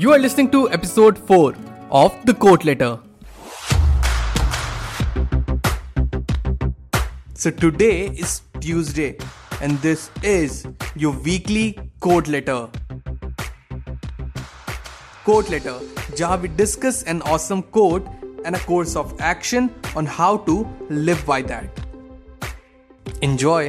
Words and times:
You 0.00 0.12
are 0.12 0.18
listening 0.20 0.48
to 0.52 0.70
episode 0.70 1.18
4 1.18 1.54
of 1.90 2.24
The 2.24 2.32
Quote 2.32 2.64
Letter. 2.64 3.00
So 7.34 7.50
today 7.50 8.06
is 8.06 8.42
Tuesday 8.60 9.18
and 9.60 9.76
this 9.78 10.12
is 10.22 10.68
your 10.94 11.10
weekly 11.10 11.80
quote 11.98 12.28
letter. 12.28 12.68
Quote 15.24 15.50
letter, 15.50 15.76
जहां 16.14 16.40
we 16.42 16.54
discuss 16.62 17.02
an 17.02 17.20
awesome 17.22 17.64
quote 17.64 18.06
and 18.44 18.54
a 18.54 18.64
course 18.70 18.94
of 18.94 19.20
action 19.20 19.68
on 19.96 20.06
how 20.06 20.36
to 20.50 20.64
live 20.90 21.26
by 21.26 21.42
that. 21.42 21.86
Enjoy. 23.20 23.68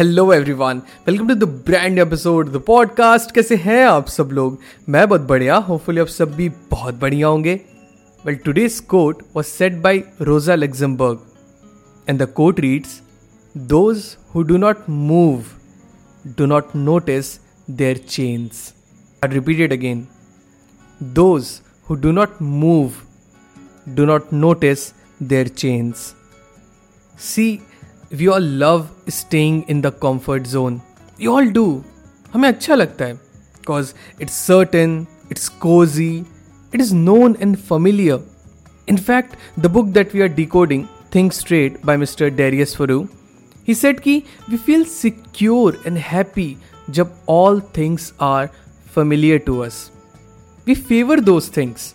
Hello 0.00 0.32
everyone 0.32 0.82
welcome 1.06 1.28
to 1.28 1.34
the 1.34 1.44
brand 1.44 1.98
episode 1.98 2.52
the 2.52 2.56
podcast 2.56 3.34
कैसे 3.34 3.56
हैं 3.56 3.86
आप 3.86 4.08
सब 4.08 4.30
लोग? 4.32 4.58
मैं 4.88 5.08
बहुत 5.08 5.20
बढ़िया 5.20 5.56
hopefully 5.56 6.00
आप 6.00 6.06
सब 6.06 6.34
भी 6.34 6.48
बहुत 6.48 6.94
बढ़िया 6.94 7.26
होंगे। 7.26 7.60
Well 8.26 8.34
today's 8.34 8.80
quote 8.80 9.22
was 9.36 9.46
set 9.46 9.72
by 9.72 10.02
Rosa 10.20 10.54
Luxemburg 10.54 11.18
and 12.08 12.22
the 12.22 12.26
quote 12.26 12.60
reads 12.60 13.02
those 13.56 14.16
who 14.34 14.42
do 14.42 14.56
not 14.56 14.76
move 14.90 15.44
do 16.26 16.46
not 16.46 16.76
notice 16.76 17.40
their 17.70 17.96
chains 17.96 18.50
I 19.24 19.34
repeat 19.34 19.60
it 19.60 19.72
again 19.72 20.08
those 21.02 21.60
who 21.90 21.94
do 21.94 22.10
not 22.10 22.42
move 22.42 22.92
do 23.88 24.04
not 24.04 24.32
notice 24.32 24.92
their 25.22 25.48
chains 25.48 25.94
see 27.18 27.60
we 28.10 28.26
all 28.28 28.40
love 28.40 28.90
staying 29.08 29.62
in 29.68 29.80
the 29.80 29.92
comfort 29.92 30.46
zone. 30.46 30.80
We 31.18 31.28
all 31.28 31.50
do. 31.58 31.84
हमें 32.32 32.48
अच्छा 32.48 32.74
लगता 32.74 33.04
है 33.04 33.18
because 33.58 33.94
it's 34.18 34.34
certain, 34.34 35.06
it's 35.30 35.48
cozy, 35.64 36.24
it 36.72 36.80
is 36.80 36.92
known 36.92 37.36
and 37.40 37.58
familiar. 37.58 38.18
In 38.88 38.96
fact, 38.96 39.36
the 39.56 39.68
book 39.68 39.92
that 39.92 40.12
we 40.12 40.22
are 40.22 40.28
decoding, 40.28 40.88
Think 41.12 41.32
Straight 41.32 41.80
by 41.82 41.96
Mr. 41.96 42.30
Darius 42.34 42.74
Foroux, 42.74 43.08
he 43.64 43.74
said 43.74 44.02
कि 44.02 44.22
we 44.48 44.56
feel 44.56 44.84
secure 44.84 45.76
and 45.86 45.98
happy 45.98 46.56
जब 46.90 47.12
all 47.26 47.60
things 47.60 48.12
are 48.18 48.50
familiar 48.98 49.38
to 49.38 49.62
us. 49.62 49.90
We 50.66 50.74
favor 50.74 51.20
those 51.20 51.48
things. 51.48 51.94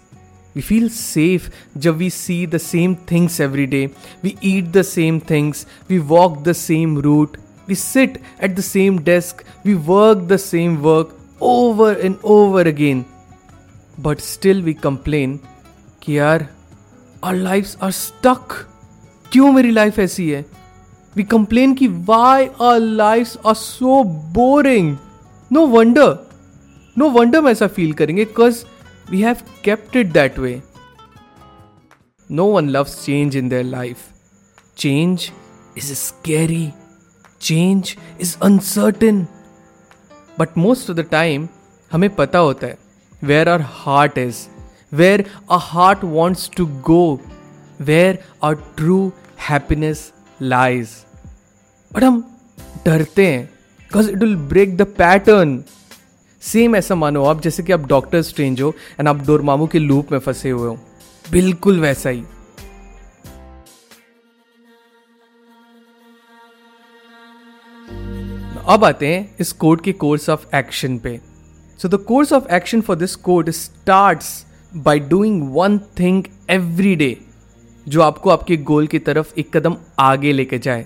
We 0.55 0.63
feel 0.63 0.89
safe 0.91 1.49
jab 1.79 2.01
we 2.05 2.09
see 2.09 2.45
the 2.55 2.59
same 2.59 2.97
things 3.11 3.39
every 3.41 3.67
day. 3.67 3.91
We 4.23 4.37
eat 4.41 4.73
the 4.73 4.85
same 4.85 5.21
things. 5.21 5.67
We 5.89 6.01
walk 6.01 6.43
the 6.45 6.55
same 6.55 6.97
route. 7.09 7.37
We 7.69 7.75
sit 7.75 8.21
at 8.41 8.57
the 8.57 8.63
same 8.63 9.01
desk. 9.03 9.45
We 9.65 9.75
work 9.75 10.27
the 10.29 10.39
same 10.39 10.83
work 10.83 11.15
over 11.41 11.93
and 11.93 12.19
over 12.23 12.63
again. 12.63 13.05
But 13.99 14.21
still 14.21 14.63
we 14.63 14.75
complain 14.75 15.39
कि 16.03 16.19
यार 16.19 16.49
our 17.23 17.37
lives 17.37 17.77
are 17.81 17.93
stuck. 17.93 18.57
क्यों 19.33 19.53
मेरी 19.53 19.71
life 19.71 19.99
ऐसी 19.99 20.29
है 20.31 20.45
we 21.17 21.23
complain 21.31 21.75
कि 21.75 21.87
why 22.09 22.47
our 22.63 22.79
life 22.81 23.47
are 23.47 23.55
so 23.55 24.03
boring 24.35 24.97
no 25.53 25.67
wonder 25.67 26.17
no 26.99 27.09
wonder 27.11 27.39
हम 27.39 27.49
ऐसा 27.49 27.67
feel 27.77 27.93
करेंगे 28.01 28.25
because 28.25 28.65
we 29.11 29.21
have 29.21 29.43
kept 29.63 29.97
it 29.97 30.13
that 30.13 30.39
way. 30.39 30.63
No 32.29 32.47
one 32.47 32.73
loves 32.73 33.05
change 33.05 33.37
in 33.37 33.49
their 33.49 33.65
life. 33.65 34.13
Change 34.77 35.33
is 35.77 35.99
scary. 35.99 36.73
Change 37.41 37.97
is 38.19 38.37
uncertain. 38.43 39.27
But 40.39 40.57
most 40.57 40.89
of 40.89 40.97
the 40.97 41.05
time, 41.05 41.49
हमें 41.93 42.09
पता 42.17 42.39
होता 42.39 42.67
है 42.67 42.79
where 43.31 43.49
our 43.49 43.63
heart 43.81 44.19
is, 44.19 44.49
where 45.01 45.25
our 45.49 45.59
heart 45.59 46.05
wants 46.19 46.49
to 46.59 46.67
go, 46.91 47.21
where 47.91 48.19
our 48.43 48.55
true 48.81 49.13
happiness 49.49 50.13
lies. 50.41 50.95
But 51.93 52.05
हम 52.05 52.23
डरते 52.87 53.27
हैं 53.27 53.49
because 53.87 54.09
it 54.09 54.21
will 54.21 54.37
break 54.55 54.77
the 54.79 54.87
pattern. 55.03 55.65
Same 56.46 56.76
ऐसा 56.76 56.96
मानो 56.96 57.24
आप, 57.26 57.42
जैसे 57.42 57.64
कि 57.64 57.74
आप 57.74 57.86
डॉक्टर 57.88 58.22
स्ट्रेंज 58.22 58.62
हो 58.62 58.74
एंड 59.00 59.08
आप 59.08 59.26
डोरमामू 59.26 59.68
के 59.68 59.80
लूप 59.80 60.12
में 60.12 60.18
फंसे 60.20 60.50
हुए 60.50 60.68
हो। 60.68 60.78
बिल्कुल 61.32 61.80
वैसा 61.80 62.10
ही। 62.10 62.24
अब 68.68 68.84
आते 68.84 69.08
हैं 69.08 69.36
इस 69.40 69.52
कोड 69.54 69.82
के 69.82 69.92
कोर्स 69.94 70.30
ऑफ़ 70.30 70.46
एक्शन 70.56 70.98
पे। 70.98 71.20
So 71.80 71.90
the 71.90 71.96
course 72.04 72.34
of 72.34 72.48
action 72.54 72.82
for 72.82 72.96
this 72.96 73.16
code 73.16 73.50
start 73.50 74.24
by 74.74 75.00
doing 75.00 75.42
one 75.56 75.78
thing 76.00 76.24
every 76.50 76.96
day 76.96 77.18
जो 77.88 78.02
आपको 78.02 78.30
आपके 78.30 78.58
गोल 78.64 78.88
की 78.88 79.00
तरफ़ 79.00 79.34
एक 79.40 79.56
कदम 79.58 79.78
आगे 80.00 80.32
लेके 80.34 80.60
जाए। 80.60 80.86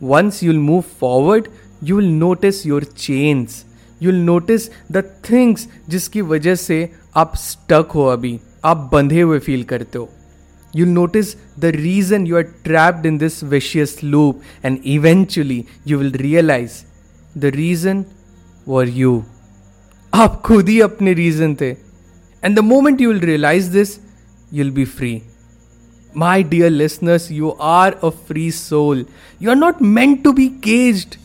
Once 0.00 0.42
you'll 0.42 0.58
move 0.58 0.84
forward 1.00 1.48
you 1.82 1.96
will 1.96 2.10
notice 2.10 2.64
your 2.66 2.84
change 2.84 3.62
you'll 4.02 4.14
notice 4.14 4.68
the 4.92 5.02
things 5.30 5.68
जिसकी 5.88 6.20
वजह 6.30 6.54
से 6.54 6.88
आप 7.16 7.36
स्टक 7.36 7.88
हो 7.94 8.04
अभी। 8.06 8.38
आप 8.64 8.88
बंधे 8.92 9.20
हुए 9.20 9.38
फील 9.38 9.62
करते 9.64 9.98
हो। 9.98 10.08
You 10.74 10.86
notice 10.86 11.34
the 11.60 11.64
reason 11.76 12.26
you 12.26 12.36
are 12.36 12.42
trapped 12.64 13.06
in 13.06 13.18
this 13.18 13.42
vicious 13.44 13.98
loop 14.04 14.40
and 14.64 14.78
eventually 14.86 15.64
you 15.86 15.98
will 15.98 16.12
realize 16.12 16.82
the 17.38 17.52
reason 17.54 18.04
were 18.68 18.88
you 18.88 19.22
आप 20.12 20.40
खुद 20.44 20.68
ही 20.68 20.80
अपने 20.80 21.12
रीजन 21.14 21.54
थे। 21.60 21.70
And 22.42 22.56
the 22.56 22.58
moment 22.60 23.00
you 23.00 23.12
will 23.12 23.20
realize 23.20 23.70
this 23.72 23.98
you'll 24.52 24.70
be 24.70 24.84
free 24.84 25.20
my 26.14 26.42
dear 26.44 26.70
listeners 26.70 27.30
you 27.32 27.48
are 27.62 27.92
a 27.94 28.08
free 28.26 28.50
soul 28.52 29.04
you 29.42 29.50
are 29.50 29.56
not 29.56 29.82
meant 29.82 30.22
to 30.24 30.32
be 30.32 30.48
caged 30.64 31.16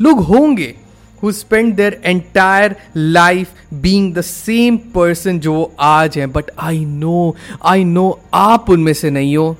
लोग 0.00 0.20
होंगे। 0.24 0.74
who 1.23 1.31
spent 1.37 1.75
their 1.77 1.93
entire 2.11 2.75
life 2.95 3.49
being 3.85 4.11
the 4.17 4.25
same 4.27 4.79
person 4.97 5.39
जो 5.39 5.53
वो 5.53 5.71
आज 5.79 6.17
हैं 6.17 6.31
but 6.31 6.51
I 6.59 6.85
know 6.85 7.35
I 7.73 7.83
know 7.83 8.09
आप 8.33 8.69
उनमें 8.69 8.93
से 8.93 9.09
नहीं 9.09 9.35
हो 9.37 9.55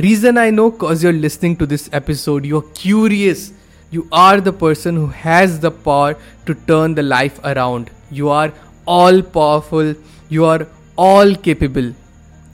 reason 0.00 0.38
I 0.38 0.50
know 0.50 0.68
cause 0.84 1.04
you're 1.04 1.12
listening 1.12 1.56
to 1.56 1.66
this 1.66 1.88
episode 1.94 2.46
you 2.46 2.60
are 2.60 2.72
curious 2.82 3.50
you 3.94 4.06
are 4.12 4.40
the 4.40 4.52
person 4.52 4.96
who 4.96 5.06
has 5.20 5.58
the 5.60 5.70
power 5.70 6.16
to 6.46 6.54
turn 6.66 6.94
the 6.94 7.02
life 7.02 7.40
around. 7.44 7.90
You 8.10 8.28
are 8.28 8.52
all 8.86 9.20
powerful. 9.22 9.94
You 10.28 10.44
are 10.44 10.66
all 10.96 11.34
capable. 11.34 11.92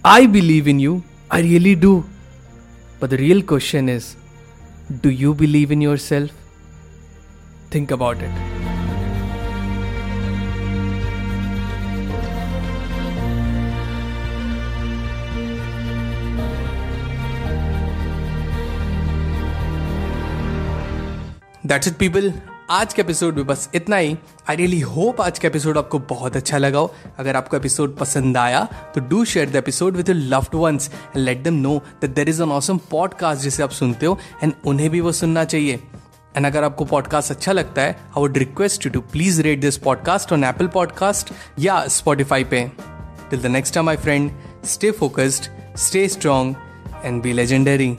I 0.05 0.27
believe 0.27 0.69
in 0.69 0.79
you. 0.79 1.03
I 1.31 1.41
really 1.41 1.75
do. 1.75 2.05
But 3.01 3.11
the 3.11 3.19
real 3.19 3.43
question 3.43 3.91
is 3.91 4.17
do 5.03 5.11
you 5.11 5.35
believe 5.35 5.71
in 5.71 5.81
yourself? 5.81 6.31
Think 7.74 7.92
about 7.96 8.24
it. 8.24 8.40
That's 21.66 21.88
it 21.88 21.94
people 21.98 22.34
आज 22.70 22.94
के 22.94 23.02
episode 23.02 23.36
में 23.36 23.46
बस 23.48 23.70
इतना 23.76 23.96
ही. 23.96 24.16
I 24.50 24.56
really 24.56 24.80
hope 24.80 25.22
आज 25.22 25.40
का 25.40 25.48
episode 25.48 25.78
आपको 25.78 26.00
बहुत 26.10 26.36
अच्छा 26.36 26.58
लगा 26.58 26.80
हो. 26.80 26.94
अगर 27.20 27.36
आपको 27.36 27.58
एपिसोड 27.58 27.96
पसंद 27.98 28.38
आया 28.38 28.64
तो 28.96 29.02
do 29.10 29.24
share 29.26 29.50
the 29.50 29.56
episode 29.56 29.98
with 29.98 30.10
loved 30.10 30.56
ones 30.56 30.92
and 30.94 31.24
let 31.26 31.44
them 31.44 31.54
know 31.62 31.78
that 32.02 32.16
there 32.16 32.30
is 32.30 32.42
an 32.44 32.52
awesome 32.52 32.78
podcast 32.92 33.42
जिसे 33.42 33.64
आप 33.64 33.80
सुनते 33.80 34.06
हो 34.06 34.18
एंड 34.44 34.54
उन्हें 34.66 34.90
भी 34.90 35.02
वो 35.02 35.12
सुनना 35.12 35.44
चाहिए. 35.46 35.80
एंड 36.38 36.46
अगर 36.46 36.64
आपको 36.64 36.86
पॉडकास्ट 36.86 37.32
अच्छा 37.32 37.52
लगता 37.52 37.82
है 37.82 37.92
I 37.92 38.22
would 38.22 38.38
request 38.38 38.86
you 38.86 38.92
to 38.92 39.02
please 39.02 39.42
rate 39.42 39.60
this 39.60 39.78
podcast 39.78 40.34
on 40.34 40.44
Apple 40.44 40.68
podcast 40.68 41.34
या 41.60 41.88
स्पॉटिफाई 41.88 42.44
पे। 42.44 42.72
Till 43.30 43.42
the 43.42 43.46
next 43.46 43.74
time 43.74 43.86
my 43.86 43.98
friend 43.98 44.32
stay 44.66 44.92
focused 44.92 45.44
stay 45.78 46.08
strong 46.08 46.56
and 47.06 47.22
be 47.22 47.34
legendary 47.34 47.98